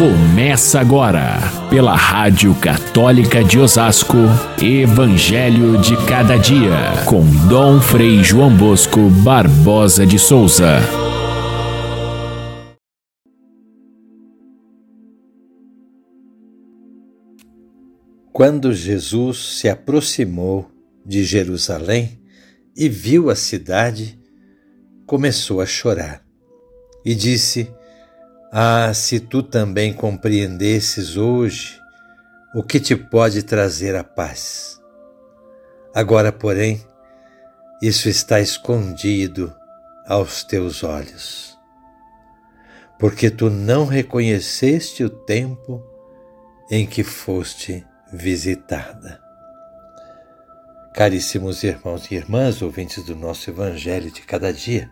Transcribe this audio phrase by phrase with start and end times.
[0.00, 1.36] Começa agora,
[1.68, 4.16] pela Rádio Católica de Osasco,
[4.58, 10.78] Evangelho de Cada Dia, com Dom Frei João Bosco Barbosa de Souza.
[18.32, 20.70] Quando Jesus se aproximou
[21.04, 22.18] de Jerusalém
[22.74, 24.18] e viu a cidade,
[25.04, 26.22] começou a chorar
[27.04, 27.70] e disse:
[28.52, 31.80] ah, se tu também compreendesses hoje
[32.52, 34.80] o que te pode trazer a paz.
[35.94, 36.84] Agora, porém,
[37.80, 39.54] isso está escondido
[40.06, 41.56] aos teus olhos,
[42.98, 45.82] porque tu não reconheceste o tempo
[46.70, 49.20] em que foste visitada.
[50.92, 54.90] Caríssimos irmãos e irmãs, ouvintes do nosso Evangelho de cada dia,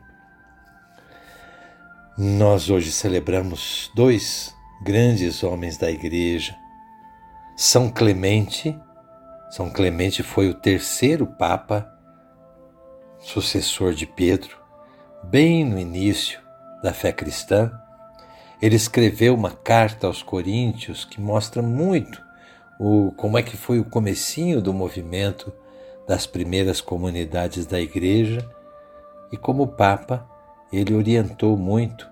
[2.20, 6.59] nós hoje celebramos dois grandes homens da Igreja.
[7.56, 8.76] São Clemente,
[9.52, 11.88] São Clemente foi o terceiro Papa,
[13.20, 14.59] sucessor de Pedro,
[15.23, 16.40] bem no início
[16.82, 17.70] da fé cristã.
[18.60, 22.21] Ele escreveu uma carta aos Coríntios que mostra muito
[22.80, 25.52] o, como é que foi o comecinho do movimento
[26.09, 28.45] das primeiras comunidades da Igreja
[29.30, 30.28] e como Papa
[30.73, 32.09] ele orientou muito,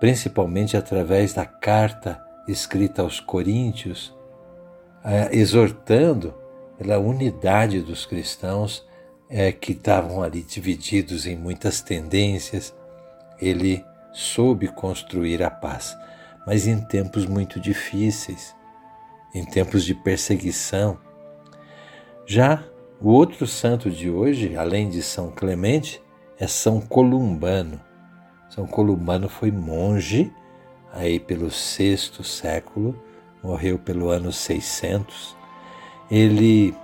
[0.00, 4.16] principalmente através da carta escrita aos Coríntios,
[5.04, 6.34] eh, exortando
[6.76, 8.86] pela unidade dos cristãos
[9.28, 12.74] eh, que estavam ali divididos em muitas tendências.
[13.40, 15.96] Ele soube construir a paz,
[16.46, 18.54] mas em tempos muito difíceis,
[19.34, 20.98] em tempos de perseguição.
[22.24, 22.64] Já
[23.00, 26.02] o outro santo de hoje, além de São Clemente,
[26.38, 27.80] é São Columbano.
[28.48, 30.32] São Columbano foi monge
[30.92, 32.98] aí pelo sexto século,
[33.42, 35.36] morreu pelo ano 600.
[36.10, 36.74] Ele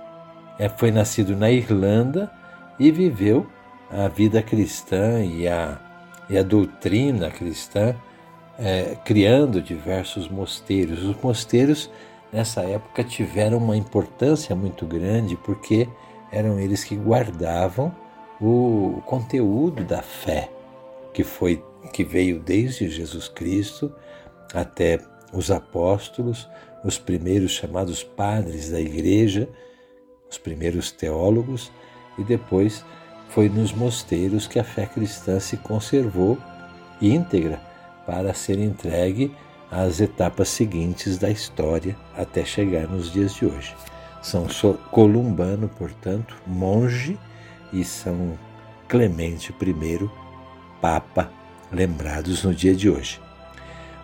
[0.59, 2.31] é, foi nascido na Irlanda
[2.79, 3.47] e viveu
[3.91, 5.79] a vida cristã e a,
[6.29, 7.95] e a doutrina cristã,
[8.57, 11.03] é, criando diversos mosteiros.
[11.03, 11.89] Os mosteiros,
[12.31, 15.89] nessa época, tiveram uma importância muito grande porque
[16.31, 17.93] eram eles que guardavam
[18.39, 20.54] o conteúdo da fé
[21.15, 23.89] que foi que veio desde Jesus Cristo
[24.53, 24.99] até
[25.31, 26.47] os apóstolos,
[26.83, 29.47] os primeiros chamados padres da igreja,
[30.29, 31.71] os primeiros teólogos
[32.17, 32.83] e depois
[33.29, 36.37] foi nos mosteiros que a fé cristã se conservou
[37.01, 37.61] íntegra
[38.05, 39.33] para ser entregue
[39.71, 43.73] às etapas seguintes da história até chegar nos dias de hoje.
[44.21, 44.47] São
[44.91, 47.17] Columbano, portanto, monge,
[47.71, 48.37] e São
[48.87, 50.24] Clemente I,
[50.81, 51.31] Papa,
[51.71, 53.21] lembrados no dia de hoje.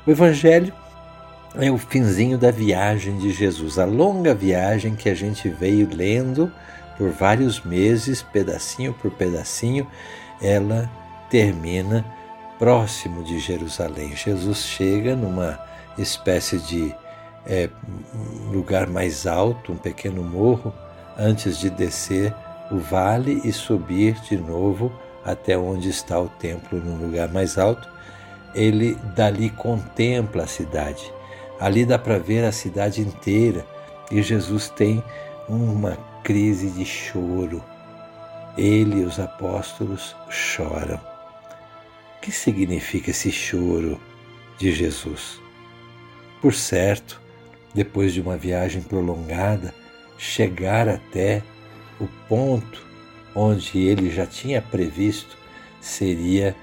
[0.06, 0.74] O Evangelho
[1.56, 6.52] é o finzinho da viagem de Jesus, a longa viagem que a gente veio lendo
[6.98, 9.88] por vários meses, pedacinho por pedacinho,
[10.42, 10.90] ela
[11.30, 12.06] termina
[12.58, 14.16] próximo de Jerusalém.
[14.16, 15.60] Jesus chega numa
[15.98, 16.96] espécie de
[17.46, 17.70] é,
[18.52, 20.74] lugar mais alto, um pequeno morro,
[21.18, 22.34] antes de descer
[22.72, 24.92] o vale e subir de novo
[25.24, 27.88] até onde está o templo no lugar mais alto,
[28.54, 31.12] ele dali contempla a cidade.
[31.60, 33.66] Ali dá para ver a cidade inteira
[34.12, 35.04] e Jesus tem
[35.48, 37.64] uma crise de choro.
[38.58, 41.00] Ele e os apóstolos choram.
[42.18, 44.00] O que significa esse choro
[44.58, 45.40] de Jesus?
[46.42, 47.22] Por certo,
[47.74, 49.74] depois de uma viagem prolongada,
[50.18, 51.42] chegar até
[52.00, 52.91] o ponto
[53.36, 55.38] onde ele já tinha previsto
[55.80, 56.56] seria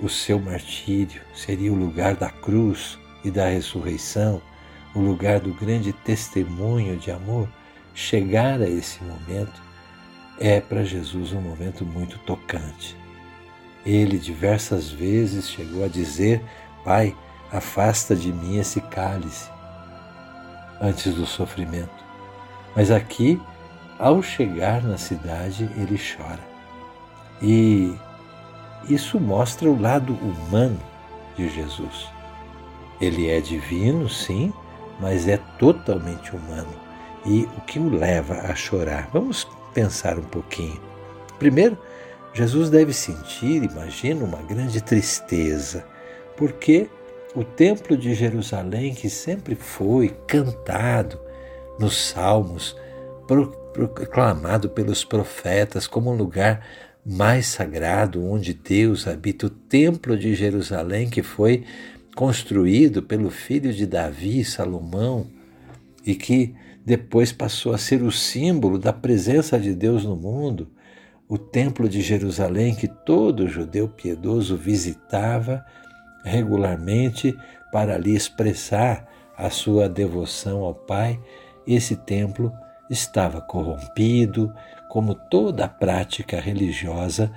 [0.00, 4.42] o seu martírio, seria o lugar da cruz e da ressurreição,
[4.94, 7.48] o lugar do grande testemunho de amor.
[7.94, 9.62] Chegar a esse momento
[10.38, 12.96] é para Jesus um momento muito tocante.
[13.86, 16.42] Ele diversas vezes chegou a dizer:
[16.84, 17.14] Pai,
[17.52, 19.48] afasta de mim esse cálice,
[20.80, 22.04] antes do sofrimento.
[22.74, 23.40] Mas aqui
[23.98, 26.40] ao chegar na cidade, ele chora.
[27.42, 27.94] E
[28.88, 30.80] isso mostra o lado humano
[31.36, 32.08] de Jesus.
[33.00, 34.52] Ele é divino, sim,
[35.00, 36.72] mas é totalmente humano.
[37.26, 39.08] E o que o leva a chorar?
[39.12, 40.80] Vamos pensar um pouquinho.
[41.38, 41.76] Primeiro,
[42.32, 45.84] Jesus deve sentir, imagino, uma grande tristeza,
[46.36, 46.88] porque
[47.34, 51.18] o Templo de Jerusalém, que sempre foi cantado
[51.78, 52.76] nos Salmos,
[53.74, 56.64] proclamado pelos profetas como um lugar
[57.04, 61.64] mais sagrado onde Deus habita, o Templo de Jerusalém, que foi
[62.14, 65.26] construído pelo filho de Davi, Salomão,
[66.06, 66.54] e que
[66.86, 70.70] depois passou a ser o símbolo da presença de Deus no mundo,
[71.28, 75.64] o Templo de Jerusalém que todo judeu piedoso visitava
[76.24, 77.36] regularmente
[77.72, 81.18] para ali expressar a sua devoção ao Pai,
[81.66, 82.52] esse templo
[82.90, 84.54] estava corrompido,
[84.88, 87.32] como toda a prática religiosa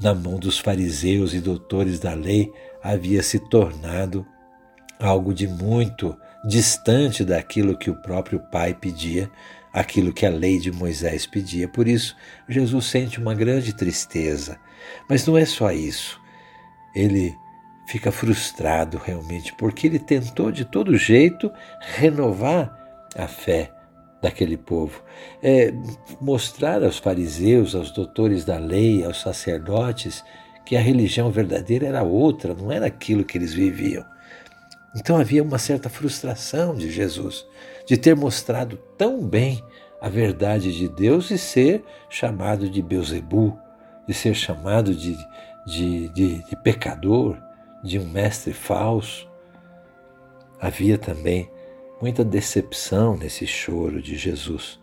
[0.00, 2.52] na mão dos fariseus e doutores da lei
[2.82, 4.26] havia se tornado
[4.98, 9.30] algo de muito distante daquilo que o próprio Pai pedia,
[9.72, 11.68] aquilo que a lei de Moisés pedia.
[11.68, 12.16] Por isso,
[12.48, 14.58] Jesus sente uma grande tristeza.
[15.08, 16.20] Mas não é só isso.
[16.94, 17.34] Ele
[17.86, 21.50] fica frustrado realmente, porque ele tentou de todo jeito
[21.80, 22.74] renovar
[23.16, 23.73] a fé
[24.24, 25.02] daquele povo,
[25.42, 25.70] é,
[26.18, 30.24] mostrar aos fariseus, aos doutores da lei, aos sacerdotes,
[30.64, 34.02] que a religião verdadeira era outra, não era aquilo que eles viviam.
[34.96, 37.46] Então havia uma certa frustração de Jesus
[37.86, 39.62] de ter mostrado tão bem
[40.00, 43.58] a verdade de Deus e ser chamado de Beuzebu,
[44.08, 45.18] de ser chamado de,
[45.66, 47.36] de, de, de pecador,
[47.82, 49.28] de um mestre falso.
[50.58, 51.50] Havia também
[52.04, 54.78] muita decepção nesse choro de Jesus,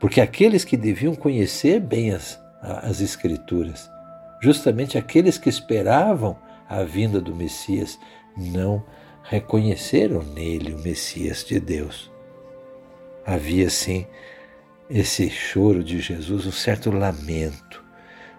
[0.00, 3.88] porque aqueles que deviam conhecer bem as, as Escrituras,
[4.42, 6.36] justamente aqueles que esperavam
[6.68, 8.00] a vinda do Messias,
[8.36, 8.84] não
[9.22, 12.10] reconheceram nele o Messias de Deus.
[13.24, 14.04] Havia, sim,
[14.90, 17.80] esse choro de Jesus, um certo lamento,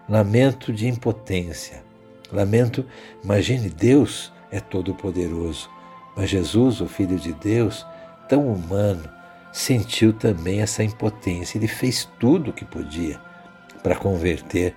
[0.06, 1.82] lamento de impotência,
[2.30, 2.84] lamento,
[3.24, 5.70] imagine, Deus é todo-poderoso,
[6.16, 7.86] mas Jesus, o Filho de Deus,
[8.28, 9.02] tão humano,
[9.52, 11.58] sentiu também essa impotência.
[11.58, 13.20] Ele fez tudo o que podia
[13.82, 14.74] para converter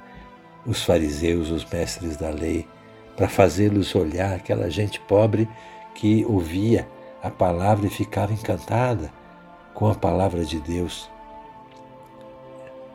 [0.66, 2.68] os fariseus, os mestres da lei,
[3.16, 5.48] para fazê-los olhar aquela gente pobre
[5.96, 6.88] que ouvia
[7.24, 9.12] a palavra e ficava encantada
[9.74, 11.10] com a palavra de Deus.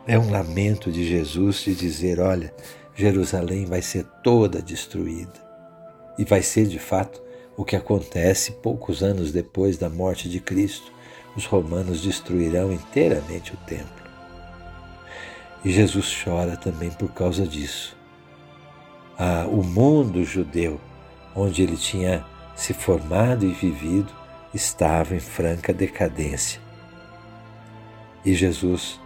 [0.05, 2.53] É um lamento de Jesus de dizer: olha,
[2.93, 5.41] Jerusalém vai ser toda destruída.
[6.17, 7.22] E vai ser de fato
[7.55, 10.91] o que acontece poucos anos depois da morte de Cristo.
[11.35, 14.03] Os romanos destruirão inteiramente o templo.
[15.65, 17.95] E Jesus chora também por causa disso.
[19.17, 20.79] Ah, o mundo judeu,
[21.35, 24.11] onde ele tinha se formado e vivido,
[24.53, 26.61] estava em franca decadência.
[28.25, 28.99] E Jesus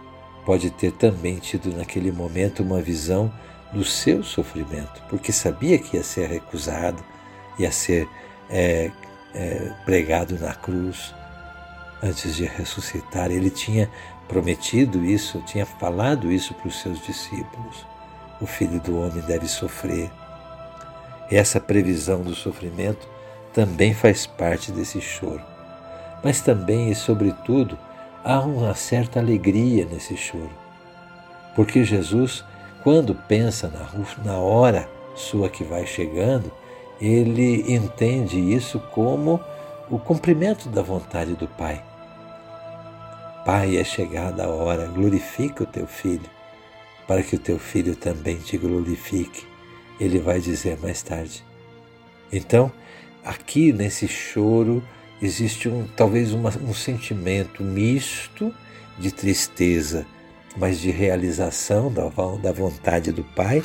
[0.44, 3.32] pode ter também tido naquele momento uma visão
[3.72, 7.02] do seu sofrimento, porque sabia que ia ser recusado,
[7.58, 8.08] ia ser
[8.50, 8.90] é,
[9.34, 11.14] é, pregado na cruz
[12.02, 13.30] antes de ressuscitar.
[13.30, 13.90] Ele tinha
[14.26, 17.86] prometido isso, tinha falado isso para os seus discípulos.
[18.40, 20.10] O filho do homem deve sofrer.
[21.30, 23.08] Essa previsão do sofrimento
[23.52, 25.42] também faz parte desse choro.
[26.22, 27.78] Mas também e sobretudo
[28.24, 30.50] há uma certa alegria nesse choro.
[31.54, 32.44] Porque Jesus,
[32.82, 36.52] quando pensa na, na hora sua que vai chegando,
[37.00, 39.40] ele entende isso como
[39.90, 41.82] o cumprimento da vontade do Pai.
[43.44, 46.28] Pai, é chegada a hora, glorifica o teu filho,
[47.06, 49.46] para que o teu filho também te glorifique.
[49.98, 51.42] Ele vai dizer mais tarde.
[52.30, 52.70] Então,
[53.24, 54.82] aqui nesse choro
[55.22, 58.54] existe um, talvez uma, um sentimento misto
[58.98, 60.06] de tristeza,
[60.56, 62.02] mas de realização da,
[62.42, 63.62] da vontade do Pai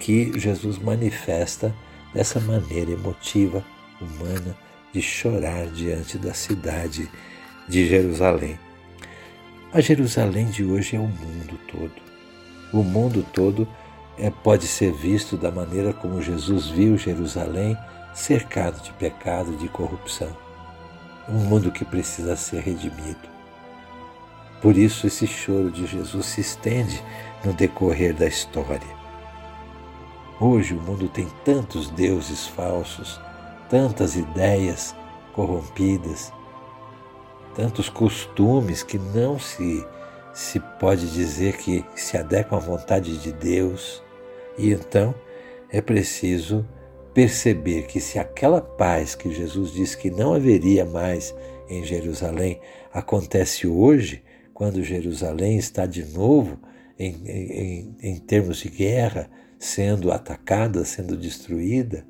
[0.00, 1.74] que Jesus manifesta
[2.14, 3.64] dessa maneira emotiva,
[4.00, 4.56] humana,
[4.92, 7.10] de chorar diante da cidade
[7.68, 8.58] de Jerusalém.
[9.72, 12.02] A Jerusalém de hoje é o mundo todo.
[12.72, 13.68] O mundo todo
[14.18, 17.76] é, pode ser visto da maneira como Jesus viu Jerusalém
[18.12, 20.36] cercado de pecado, de corrupção.
[21.28, 23.28] Um mundo que precisa ser redimido.
[24.60, 27.02] Por isso, esse choro de Jesus se estende
[27.44, 28.99] no decorrer da história.
[30.42, 33.20] Hoje o mundo tem tantos deuses falsos,
[33.68, 34.96] tantas ideias
[35.34, 36.32] corrompidas,
[37.54, 39.86] tantos costumes que não se,
[40.32, 44.02] se pode dizer que se adequam à vontade de Deus.
[44.56, 45.14] E então
[45.68, 46.66] é preciso
[47.12, 51.34] perceber que se aquela paz que Jesus disse que não haveria mais
[51.68, 52.58] em Jerusalém
[52.90, 56.58] acontece hoje, quando Jerusalém está de novo
[56.98, 59.28] em, em, em termos de guerra,
[59.60, 62.06] sendo atacada, sendo destruída,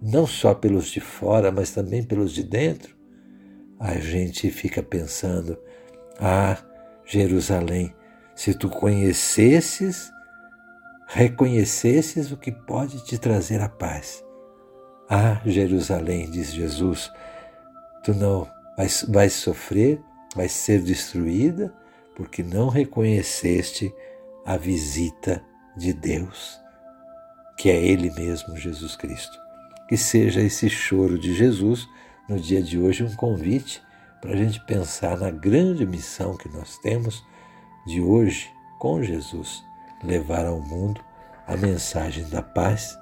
[0.00, 2.96] não só pelos de fora, mas também pelos de dentro,
[3.78, 5.58] a gente fica pensando:
[6.18, 6.56] ah,
[7.04, 7.92] Jerusalém,
[8.36, 10.10] se tu conhecesses,
[11.08, 14.24] reconhecesses o que pode te trazer a paz,
[15.10, 17.10] Ah, Jerusalém, diz Jesus,
[18.02, 20.00] tu não vais, vais sofrer,
[20.34, 21.74] vais ser destruída,
[22.14, 23.92] porque não reconheceste
[24.46, 25.44] a visita
[25.76, 26.61] de Deus,
[27.56, 29.38] que é Ele mesmo, Jesus Cristo.
[29.88, 31.88] Que seja esse choro de Jesus
[32.28, 33.82] no dia de hoje um convite
[34.20, 37.24] para a gente pensar na grande missão que nós temos
[37.86, 39.62] de hoje, com Jesus,
[40.02, 41.00] levar ao mundo
[41.46, 42.96] a mensagem da paz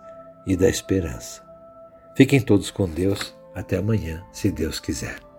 [0.46, 1.42] e da esperança.
[2.16, 3.38] Fiquem todos com Deus.
[3.54, 5.29] Até amanhã, se Deus quiser.